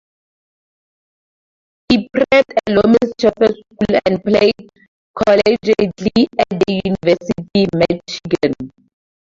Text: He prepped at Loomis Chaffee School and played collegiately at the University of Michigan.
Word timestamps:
He 1.89 2.09
prepped 2.09 2.25
at 2.31 2.69
Loomis 2.73 3.13
Chaffee 3.19 3.53
School 3.61 3.99
and 4.07 4.23
played 4.23 4.69
collegiately 5.15 6.25
at 6.39 6.59
the 6.59 6.81
University 6.83 7.65
of 7.65 7.69
Michigan. 7.75 8.71